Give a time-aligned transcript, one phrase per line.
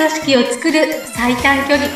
[0.00, 1.86] 組織を作る最短距離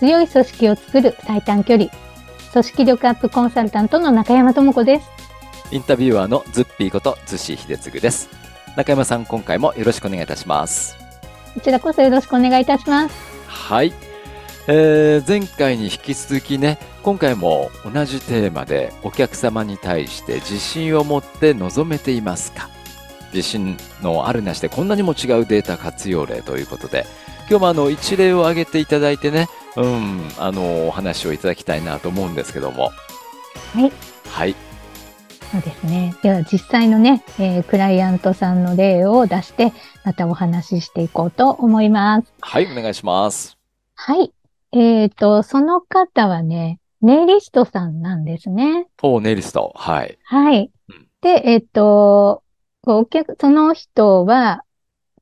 [0.00, 1.88] 強い組織を作る最短距離
[2.52, 5.08] 組織力アップコンサルタントの中山智子です
[5.70, 8.30] インタビュアーのズッピーことズシ秀次です。
[8.74, 10.96] 中山さん、今回もよろしくお願いいたします。
[11.54, 13.14] こちらこそよろしくお願いいたします
[13.46, 14.07] はい。
[14.70, 22.68] えー、前回に引き続きね、今回も同じテーマでお客様に対して自信を持って臨めていますか？
[23.32, 27.06] 自信のあるなしでこんなにも違うデータ活用例ということで、
[27.48, 32.90] 今日もあの一例を挙げていただいてね、うん、あの、お話をいただきたいなと思うんですけども。
[33.74, 33.92] はい。
[34.28, 34.54] はい。
[35.50, 39.72] そうですねでは実際のね、えークライアントさんの例を出して
[40.04, 43.56] またお話ししていこうと思いますはい、お願いします。
[43.94, 44.30] はい
[44.72, 49.72] えっ、とその方はねネイリストさんなんですねおネイリスト。
[49.76, 50.18] はい。
[50.24, 51.08] はいうん。
[51.20, 52.42] で、えっと、
[52.82, 54.64] こうお客、その人は、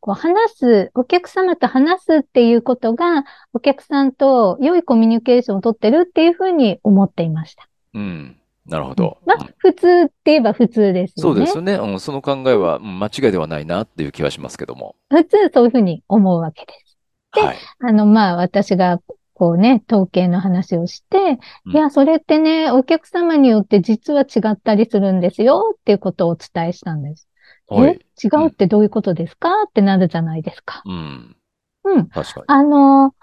[0.01, 7.69] こう話す、お客様と話すっていうことが、お客さんと良いコミュニケーションを取ってるっていうふうに思っていました。
[7.95, 8.37] うん。
[8.67, 9.19] なるほど。
[9.27, 11.23] まあ、普通って言えば普通ですよね。
[11.23, 11.75] そうですよね。
[11.75, 14.97] うん、その考えは、うん間違いではないなっていう気はしますけども。
[15.11, 16.97] 普通そういうふうに思うわけです。
[17.35, 17.57] ではい。
[17.81, 19.01] あの、まあ、私が、
[19.39, 27.29] こうね、統計の話をして、うんいや、それってね、お客様によって実は違ったりするんですよっていうことをお伝えしたんです。
[27.71, 27.75] え？
[27.75, 28.01] はい。
[28.25, 29.51] 違うってどういうことですか？
[29.69, 30.83] ってなるじゃないですか。
[30.87, 31.37] うん。
[31.85, 32.07] うん。
[32.09, 32.45] 確かに。
[32.47, 33.15] あの、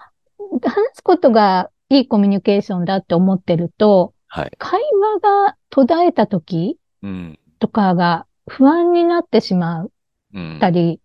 [0.62, 4.52] 話すことがいいコミュニケーションだって思ってると、はい。
[4.56, 7.38] 会話が途絶えた時うん。
[7.58, 9.88] とかが不安になってしまっ
[10.34, 10.58] うん。
[10.60, 11.00] たり、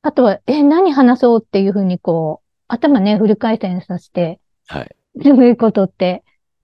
[0.00, 4.96] あとは、え、何話そうっていうふうにこう、頭ね、フル回転させて、はい。
[5.22, 6.22] そういうことって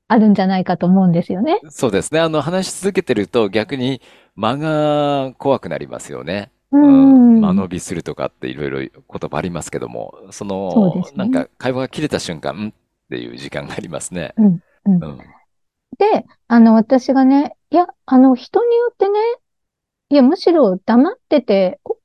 [0.08, 1.60] あるんじゃないかと思うんですよね。
[1.68, 2.20] そうですね。
[2.20, 4.00] あの、話し続けてると逆に
[4.36, 6.52] 間が怖くなりますよね。
[6.70, 7.38] ううん。
[7.38, 7.40] ん。
[7.40, 8.90] 間延びするとかっていろいろ言
[9.30, 12.72] 葉ありますけども、そので、すねなんか会話が切れた瞬間、んっ
[13.10, 14.34] ていう時間がありますね。
[14.36, 14.60] うん。
[14.84, 15.18] うんうん。
[15.98, 19.18] で、あの、私がね、いや、あの、人によってね、
[20.10, 21.96] いや、むしろ黙っててお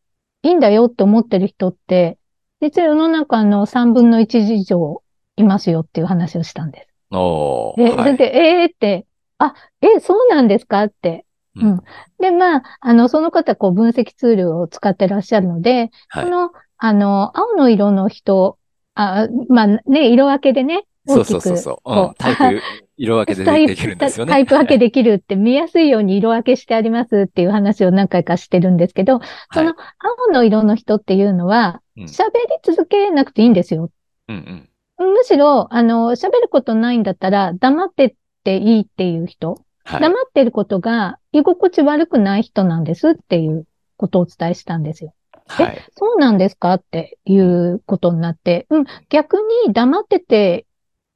[0.44, 2.18] いいんだよって思ってる人って、
[2.62, 5.02] 実は世の中の3分の1以上
[5.36, 6.88] いますよっていう話をしたんです。
[7.12, 7.96] で、おー。
[7.96, 8.18] はい。
[8.18, 9.06] で、えーって、
[9.38, 10.84] あ、え、そうなんですか？
[10.84, 11.26] って。
[11.56, 11.82] うんうん。
[12.20, 16.30] で、まあ、あの、その方、こう、分析ツールを使ってらっしゃるので、はいこ。
[16.30, 18.58] の、あの、青の色の人、
[18.96, 21.78] あ、まあね、色分けでね、そう大きくそうそうそう。
[21.84, 22.14] こうん。
[22.14, 22.62] タイプ、
[22.98, 24.32] 色分けでできるんですよね。
[24.32, 29.20] タイプ分けできるって見やすいように色分けしてありますっていう話を何回かしてるんですけど、
[29.54, 33.92] その青の色の人っていうのはうん喋り続けなくていいんですよ。
[34.28, 34.70] うん
[35.00, 35.14] うん。
[35.14, 40.02] むしろ、あの、喋ることないんだったら黙ってっていいっていう人、はい。
[40.02, 43.66] 黙ってることが居心地悪くない人なんですっていう
[43.98, 45.14] ことをお伝えしたんですよ。
[45.48, 45.82] はい。
[45.98, 50.66] そうなんですかっていうことになって、うん、逆に黙ってて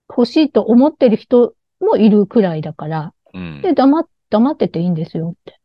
[0.09, 3.61] 欲しいと思ってる人もいるくらいだから、うん。
[3.61, 5.59] で、黙っ、黙ってていいんですよって。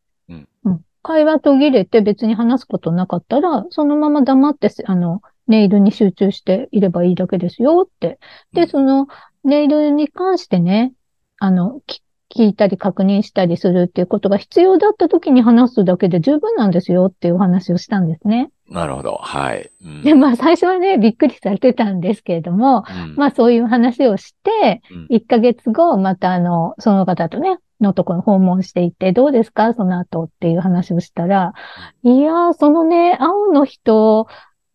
[0.65, 8.19] うん会話途切れて別に話すことなかったら、そのまま黙ってせ、あの、ネイルに集中していればいいだけですよって。
[8.53, 9.09] で、うんその、
[9.45, 10.93] ネイルに関してね、
[11.39, 12.03] あの、き
[12.33, 18.51] 聞いたり確認したりするっていうことが必要だった時に話すだけで十分なんですよっていうお話をしたんですね。
[18.69, 19.19] なるほど。
[19.21, 19.71] はい。
[19.85, 29.75] うんで、まあ最初はね、びっくりされてたんですけれども、うんまあそういう話をして、うん1ヶ月後、またあの、その方とね、のところ訪問していって、どうですか？
[29.75, 31.55] その後っていう話をしたら、
[32.03, 34.27] いやー、そのね、青の人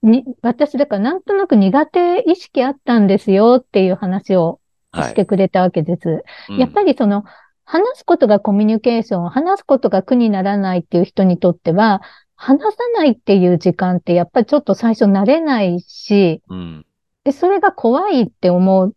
[0.02, 4.60] に、私だからなんとなく苦手意識あったんですよっていう話を
[4.92, 6.24] はいしてくれたわけです。
[6.50, 7.24] うんやっぱりその、
[7.64, 12.02] 話すことがコミュニケーション、話すことが苦にならないっていう人にとっては、
[12.36, 16.86] 話さないっていう時間ってやっぱりちょっと最初慣れないし、うん。
[17.24, 18.92] で、それが怖いって思っ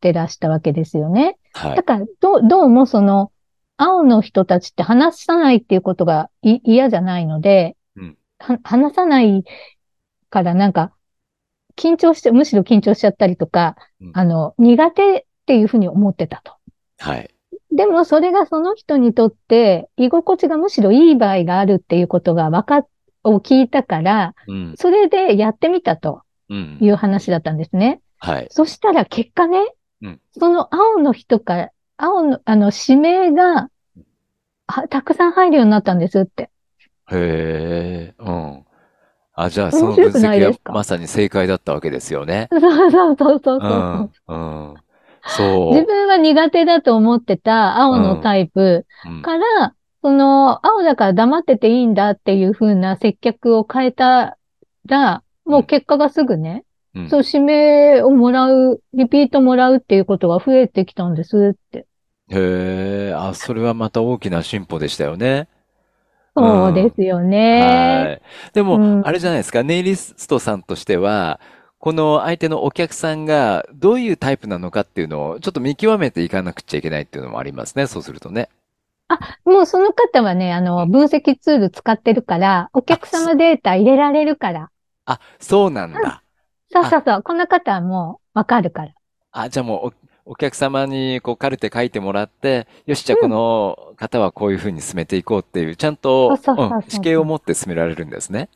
[0.00, 1.36] てらしたわけですよね。
[1.52, 1.82] はいだ。
[1.82, 3.30] から、どう、どうもその、
[3.76, 9.44] 青の人たちって話さないっていうことがい嫌じゃないので、うんは話さない
[10.30, 10.92] からなんか、
[11.76, 16.52] 緊張して、むしろ緊張しちゃったりとか、うんあの、苦手っていうふうに思ってたと。
[16.98, 17.30] はい。
[17.72, 22.88] でもそれがその人にとって居心地がむしろいい場合があるっていうことが分かっ、
[23.24, 24.74] を聞いたから、うん。
[24.76, 26.78] それでやってみたとうん。
[26.80, 28.00] いう話だったんですね。
[28.18, 28.46] はい。
[28.50, 29.58] そしたら結果ね、
[30.02, 33.68] うんその青の人から、青の、あの、指名が、
[34.66, 36.50] あたくさん入るようになったんですって。
[37.10, 38.14] へえ。
[38.18, 38.64] うん。
[39.34, 42.48] あ、じゃあその分析がまさに正解だったわけですよね。
[42.50, 44.20] そうそうそうそうそう。
[44.28, 44.72] うん。
[44.72, 44.74] うん。
[45.26, 45.74] そう。
[45.74, 54.38] 自分は苦手だと思ってた青のタイプうんから、その、青だから黙ってていいんだっていう風な接客を変えた
[54.86, 56.64] ら、もう結果がすぐね、
[56.94, 61.86] うんそう、指名をもらう、リピートもらうっていうことが増えてきたんですって。
[62.30, 65.48] へえ、あ、それはまた大きな進歩でしたよね。
[66.36, 67.60] そうですよね。
[67.60, 68.22] はい。
[68.52, 71.40] でも、うんあれじゃないですか、ネイリストさんとしては、
[71.78, 78.48] この相手のお客さんがどういうタイプなのかっていうのをちょっと見極めていかなくちゃいけないっていうのもありますね、そうするとね。
[79.44, 84.70] もうその方はね、あの、分析ツール使ってるから、お客様データ入れられるから。
[85.04, 86.23] あ、そうなんだ。
[86.74, 87.22] そうそうそう。
[87.22, 88.92] この方はもうわかるから。
[89.32, 89.92] あ、じゃあも
[90.26, 98.48] うお、お客様にこうカルテ書いてもらって、よし、じゃあこの方はこういうふうに進めていこうっていう、ちゃんと、そうそうそうそううん、指揮を持って進められるんですね。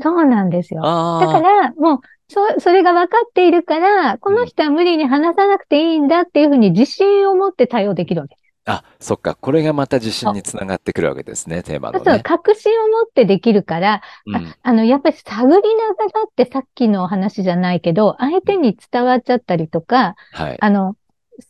[0.00, 0.82] そうなんですよ。
[0.82, 8.36] だから、もう、そ、それが分かっているから、この人は無理に話さなくていいんだっていうふうに自信を持って対応できるわけ。
[8.68, 9.34] あ、そっか。
[9.34, 12.20] これがまた自信につながってくるわけですね、テーマのそう、ね。
[12.22, 14.54] 確信を持ってできるから、うん。
[14.62, 20.58] あの、やっぱり探りながらってさっきの話じゃないけど、相手に伝わっちゃったりとか、はい。
[20.60, 20.96] あの、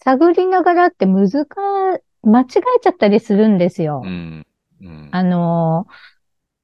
[0.05, 1.29] 探りながらって難、
[2.23, 4.03] 間違えちゃったりするんですよ。
[4.05, 4.47] うん。
[4.81, 5.09] うん。
[5.11, 5.87] あの、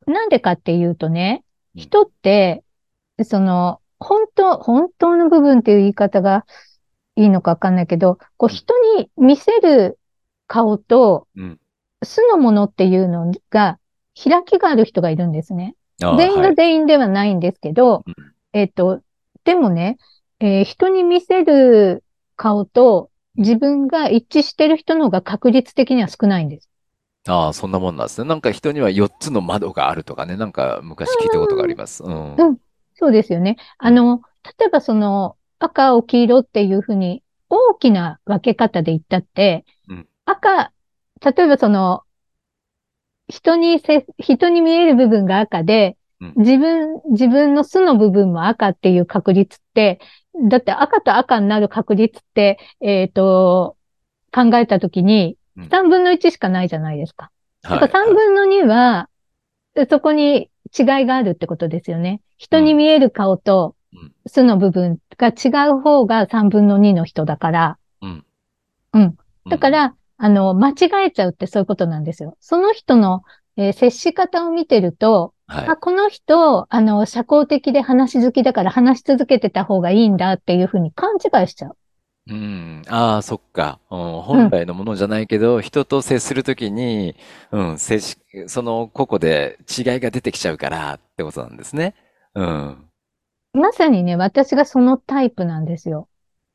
[0.07, 2.63] なんでかっていうとね、うん人って、
[3.25, 6.47] その、本当、本当の部分っていう言い方が
[7.17, 9.99] いいのかわかんないけど、こう人に見せる
[10.55, 11.61] 顔とうん。
[12.05, 13.79] 素のものっていうのが
[14.23, 15.75] 開きがある人がいるんですね。
[16.03, 16.51] あ全員はい。
[16.51, 19.03] が全員ではないんですけど、うんえっと、
[19.45, 19.99] でもね、
[20.41, 22.05] えー人に見せる
[22.37, 26.71] 顔と自分が一致してる人の方が確率的には少ないんです。
[27.27, 28.29] ああ、そんなもんなんですね。
[28.29, 32.03] なんか人には4つの窓があるとかね、なんか昔聞いたことがあります。
[32.05, 32.35] うん。
[32.37, 32.59] うん
[32.97, 33.57] そうですよね。
[33.79, 34.23] あの、
[34.59, 39.74] 例えばその赤、青、黄色っていうふうに大きな分け方で言ったって、うん
[40.27, 40.73] 赤、
[41.25, 42.03] 例えばその、
[43.29, 50.01] 人にせ、人に見える部分が赤で、うん自分、自分の素の部分も赤っていう確率って、
[50.49, 53.77] だって赤と赤になる確率って、えっと、
[54.33, 57.31] 考えたときにうん3分の1しかないじゃないですか。
[57.63, 57.81] はい。
[57.81, 59.09] だから3分の2は、
[59.91, 62.21] そこに違いがあるってことですよね。
[62.37, 68.25] 人に見える顔とうん素の部分が違う方が3分の2の人だから、うん。
[68.95, 69.17] うん。
[69.49, 70.75] だか、ら、あの、間違
[71.07, 72.37] えちゃうってそういうことなんですよ。
[72.41, 73.23] その人の、
[73.57, 75.69] えー接し方を見てると、はい。
[75.69, 81.77] あ、この人、あの、社交的で話好きだから話し続けてた方がいいんだっていうふうに勘違いしちゃう。
[82.27, 82.83] うん。
[82.89, 83.79] ああ、そっか。
[83.91, 87.17] うん、本来のものじゃないけど、人と接するときに、
[87.53, 91.95] うん、接し、その個々で違いが出てきちゃうからってことなんですね。
[92.35, 92.89] うん。
[93.53, 96.09] まさにね、私がそのタイプなんですよ。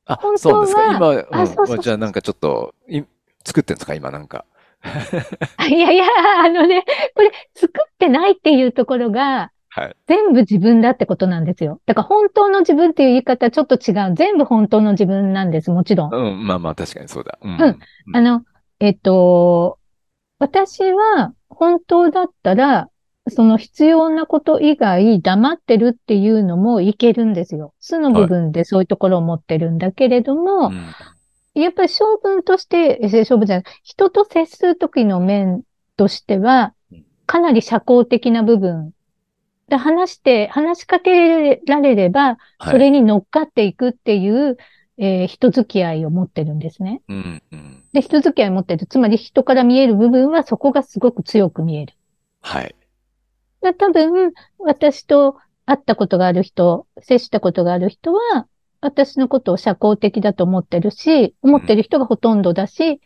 [0.05, 0.81] あ、本当そうですか？
[0.81, 3.03] は今、うんあそうそうそうじゃあなんかちょっと、い、
[3.49, 3.95] 作ってんですか？
[3.95, 4.45] 今なんか。
[5.57, 6.05] あ いやいや、
[6.45, 6.85] あのね、
[7.15, 9.95] これ作ってないっていうところが、はい。
[10.07, 11.79] 全部自分だってことなんですよ。
[11.85, 14.15] だから本当の自分っていう言い方ちょっと違う。
[14.15, 16.13] 全部本当の自分なんです、もちろん。
[16.13, 17.37] うん、まあまあ確かにそうだ。
[17.41, 17.61] うん。
[17.61, 17.79] うん
[18.15, 18.43] あの、
[18.79, 19.77] えっと、
[20.39, 22.89] 私は本当だったら、
[23.27, 27.73] その必要なこと以外黙ってるっていうのもいけるんですよ。
[27.79, 30.85] 素の部分でそういうところを持ってるんだけれども、うん
[31.53, 35.63] やっぱり性分として、え性分じゃない、人と接するときの面
[35.97, 38.93] としてはうん、かなり社交的な部分。
[39.67, 42.71] で話して、話しかけられれば、はい。
[42.71, 44.57] それに乗っかっていくっていう、
[44.97, 47.01] えー人付き合いを持ってるんですね。
[47.07, 47.83] うん、うん。
[47.93, 48.85] で、人付き合いを持ってる。
[48.87, 51.93] つまり人から見える部分はそこがすごく強く見える。
[52.41, 52.75] はい。
[53.61, 58.47] で多分、私と会ったことがある人、接したことがある人は、
[58.81, 63.01] 私のことを社交的だと思ってるし、思ってる人がほとんどだし、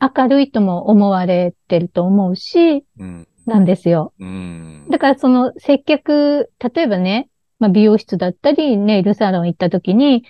[0.00, 4.12] 明るいとも思われてると思うし、うん、なんですよ。
[4.18, 4.86] うん。
[4.90, 7.28] だからその接客、例えばね、
[7.58, 10.24] まあ、美容室だったり、ネイルサロン行った時に、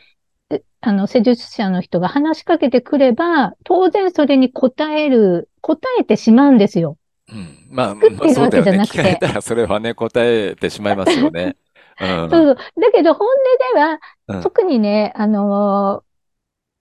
[0.51, 6.99] えあの、施術者の人が話しかけてくれば、当然それに答える、答えてしまうんですよ。
[7.31, 7.67] うん。
[7.71, 8.71] まあ、作ってるまあそうだよね。
[8.71, 11.57] わけじゃなくて聞かれたらそれはね、答えてしまいますよね。
[12.01, 12.31] うん。
[12.31, 12.55] そうそう。
[12.55, 16.13] だけど本音では、うん特にね、あのー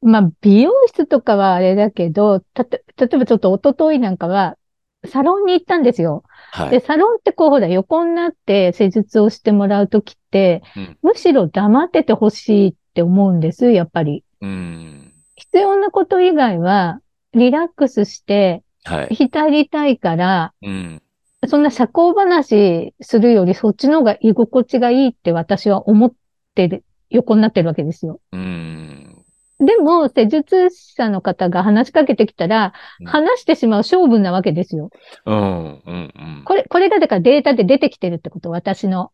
[0.01, 4.57] まあ、美容室とかはあれだけど、たと、例えばちょっと一昨日なんかは、
[5.05, 6.23] サロンに行ったんですよ。
[6.53, 6.81] で、はい。
[6.81, 14.23] サロンってこう、ほら、横になって施術をしてもらうときって、うんむしろ黙っててほしいって思うんです、やっぱり。
[14.41, 15.13] うん。
[15.35, 16.99] 必要なこと以外は、
[17.33, 19.15] リラックスして、はい。
[19.15, 21.01] 浸りたいから、うん。
[21.47, 26.13] そんな社交話するよりそっちの方が居心地がいいって私は思っ
[26.55, 28.19] てる、横になってるわけですよ。
[28.31, 29.25] うん。
[29.59, 34.89] でも、施術者の方が話しかけてきたら、うん話してしまう勝負なわけですよ。
[35.25, 35.93] うん、うん、う
[36.41, 36.43] ん。
[36.45, 39.11] これ、これがだからデータで出てきてるってこと、私の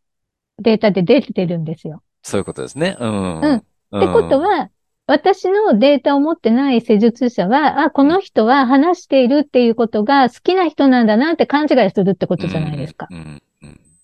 [0.60, 2.02] データで出てるんですよ。
[2.24, 2.98] そういうことですね。
[3.00, 3.42] うん。
[3.42, 4.70] うんってことは、
[5.08, 13.08] 私のデータを持ってない施術者は、あ、この人は話しているっていうことが好きな人なんだなって勘違いするってことじゃないですか。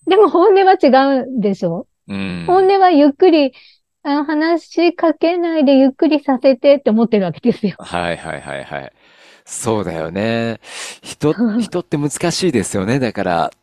[0.07, 2.45] でも本音は違うでしょ、うん。
[2.47, 3.53] 本音はゆっくり、
[4.03, 7.75] あ話しかけないでゆっくりさせてって思ってるわけですよ。
[7.79, 8.91] はいはいはいはい。
[9.43, 10.61] そうだよね。
[11.01, 12.99] 人、 人って難しいですよね。
[12.99, 13.62] だから、うん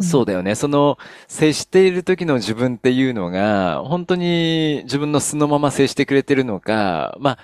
[0.00, 0.54] そうだよね。
[0.54, 7.38] その、接している時の自分っていうのが、本当に自分の素のまま接してくれてるのか、まあ、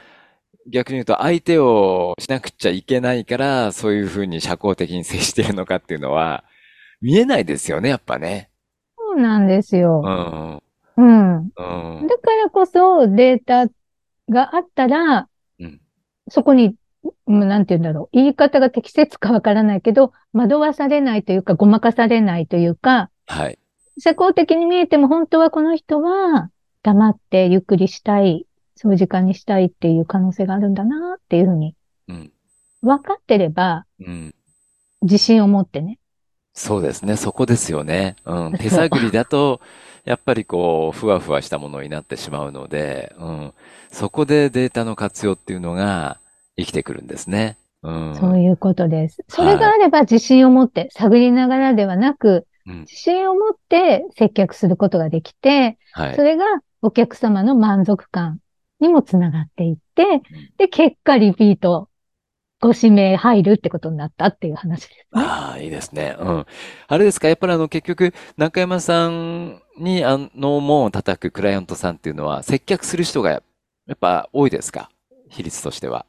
[0.70, 6.44] 逆に言うと相手をしなくちゃいけないから、そういうふうに社交的に接しているのかっていうのは、
[7.00, 8.50] 見えないですよね、やっぱね。
[8.96, 10.02] そうなんですよ。
[10.96, 11.36] うん、うん。
[11.36, 13.66] うん、だからこそデータ
[14.30, 15.28] があったら、
[15.60, 15.80] うん
[16.30, 16.74] そこに、うん
[17.26, 18.16] なんて言うんだろう。
[18.16, 23.58] 言い方が適切かわからないけど、惑わされないというか、ごまかされないというか、はい。
[23.98, 26.50] 社交的に見えても本当はこの人は
[26.82, 28.46] 黙ってゆっくりしたい、
[28.76, 31.74] そう時間にしたいっていう可能性があるんだなっていうふうに
[32.08, 32.32] うん、
[32.82, 34.34] 分かってれば、うん。
[35.02, 35.98] 自信を持ってね。
[36.54, 37.16] そうですね。
[37.16, 38.16] そこですよね。
[38.24, 38.52] うん。
[38.54, 39.60] 手探りだと、
[40.04, 43.54] やっぱりこう、ふわふわしたものになってしまうので、うん。
[43.92, 46.18] そこでデータの活用っていうのが
[46.58, 47.56] 生きてくるんですね。
[47.82, 48.16] うん。
[48.16, 49.24] そういうことです。
[49.28, 56.22] それがあれば自信を持って、探りながらではなく、うん自信を持って接客することができて、はいそ。
[56.22, 56.44] れが
[56.82, 58.40] お客様の満足感
[58.78, 60.20] にもつながっていって、
[60.58, 61.88] で、結果リピート、
[62.60, 65.04] ご指名入るってことになったっていう話ですね。
[65.12, 66.14] ああ、いいですね。
[66.18, 66.46] うん。
[66.88, 73.40] あれですかやっぱりあの、結局、中山さんに、あの、門を叩くクライアントさんっていうのは、接客する人が、や
[73.94, 74.90] っぱ多いですか？
[75.30, 76.04] 比率としては。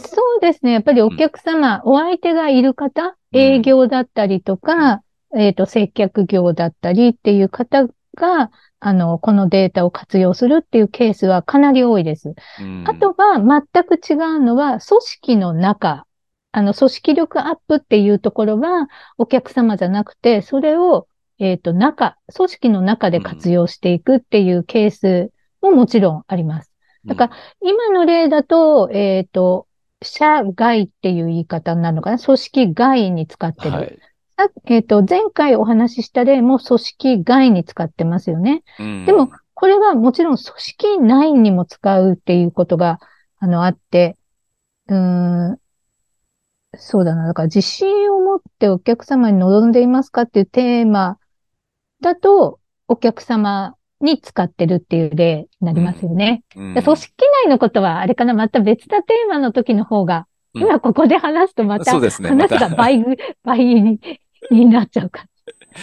[0.00, 0.72] そうですね。
[0.72, 5.02] やっぱりお客様、お相手がいる方、営業だったりとか、
[5.36, 12.34] えっと、接客業だったりっていう方が、あの、このデータを活用するっていうケースはかなり多いです。
[12.60, 12.84] うん。
[12.86, 16.06] あとは全く違うのは、組織の中、
[16.52, 21.06] あの、組織力アップっていうところは、お客様じゃなくて、それを、
[21.38, 25.30] えっと、中、組織の中で活用していくっていうケース
[25.60, 26.72] ももちろんあります。
[27.06, 29.66] だから今の例だと、えっと、
[30.02, 32.18] 社外っていう言い方になるのかな？
[32.18, 33.70] 組織外に使ってる。
[33.70, 33.98] はい。
[34.36, 38.62] さえっと、前回お話しした例も組織外に使ってますよね。
[38.80, 42.98] うんでも、これはもちろん組織内にも使うっていうことが、
[43.38, 44.16] あの、あって、
[44.88, 45.58] うーん、
[46.74, 47.26] そうだな。
[47.26, 51.18] だから自信を持ってお客様に望んでいますかっていうテーマ
[52.00, 56.42] だと、お客様に使ってるっていう例になりますよね。
[56.56, 57.12] うんで組織
[57.46, 62.28] 内のことは、あれかな、また別なテーマの時の方が、うん今ここで話すとまたそうですね。
[62.28, 62.68] 話が。
[62.70, 63.98] 倍ぐ、 倍に
[64.50, 65.24] になっちゃうか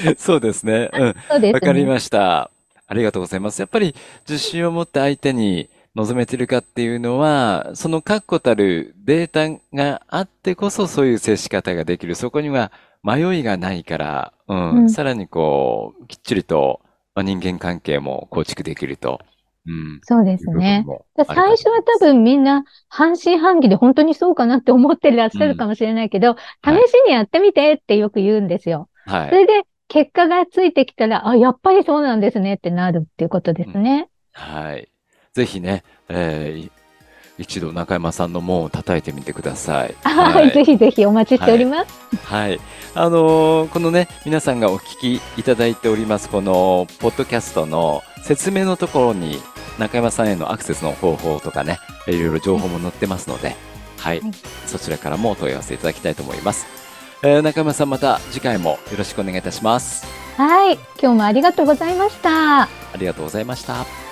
[0.03, 0.15] ら。
[0.15, 0.91] そうですね。
[0.93, 1.15] うん。
[1.27, 1.51] そうですね。
[1.53, 2.51] わかりました。
[2.85, 3.59] ありがとうございます。
[3.59, 3.95] やっぱり
[4.27, 12.15] 自信を持って相手に望めてるかっていうのは、その確固たるデータがあってこそそういう接し方ができる。
[12.15, 12.71] そこには
[13.03, 14.71] 迷いがないから、うん。
[14.71, 16.81] うんさらにこう、きっちりと
[17.19, 19.19] まあ人間関係も構築できると。
[19.67, 19.99] うん。
[20.03, 20.85] そうですね。
[21.27, 28.89] 最初は多分みんな半信半疑で本当にそうかなって思ってらっしゃるかもしれないけど、はい試しにやってみてってよく言うんですよ。
[29.05, 29.29] はい。
[29.29, 34.09] それで結果がついてきたら、あ、やっぱりそうなんですねってなるっていうことですね。
[34.33, 34.89] はい。
[35.33, 36.71] ぜひね、えーい
[37.39, 39.95] 一度中山さんの門を叩いてみてください。
[40.03, 42.17] はい、ぜひぜひお待ちしております。
[42.25, 42.59] はい。
[42.93, 49.41] あのーこのね、皆さんがお聞きいただいております、この、ポッドキャストの説明のところに、
[49.77, 53.55] 中山さんへのアクセスの方法とかね、いろいろ情報も載ってますので、
[53.97, 54.19] はい。
[54.19, 54.31] はい
[54.67, 56.67] そちらからもお問い合わせいただきたいと思います。
[57.23, 60.05] えー中山さん、また次回もよろしくお願いいたします。
[60.35, 62.63] はい、今日もありがとうございました。
[62.63, 64.08] ありがとうございました。